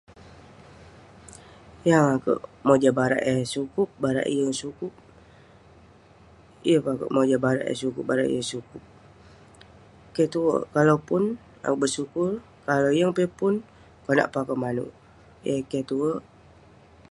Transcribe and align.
Yeng 1.87 2.07
akouk 2.15 2.39
mojam 2.65 2.93
barak 2.99 3.23
eh 3.33 3.41
sukup, 3.53 3.89
barak 4.03 4.25
eh 4.31 4.35
yeng 4.39 4.55
sukup. 4.61 4.93
Yeng 6.67 6.81
pe 6.83 6.89
akouk 6.93 7.13
mojam 7.15 7.39
barak 7.45 7.65
eh 7.71 7.79
sukup, 7.81 8.03
eh 8.21 8.29
yeng 8.33 8.47
sukup. 8.51 8.83
Keh 10.15 10.27
tuek. 10.33 10.61
Kalau 10.75 10.97
pun, 11.07 11.23
bersyukur. 11.81 12.29
Kalau 12.67 12.89
yeng 12.99 13.11
pe 13.17 13.21
eh 13.27 13.31
pun, 13.39 13.53
konak 14.05 14.27
pe 14.31 14.37
akouk 14.39 14.61
manouk? 14.63 14.91
Yeng 15.45 15.59
eh 15.61 15.65
keh 15.71 15.83
tuek. 15.89 16.19